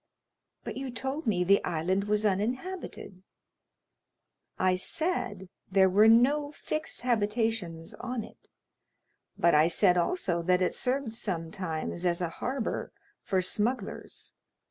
[0.63, 3.21] "But you told me the island was uninhabited?"
[4.57, 8.49] "I said there were no fixed habitations on it,
[9.37, 12.91] but I said also that it served sometimes as a harbor
[13.21, 14.33] for smugglers."